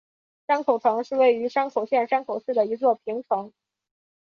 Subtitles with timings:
[0.47, 3.53] 山口城是位在山口县山口市的一座平城。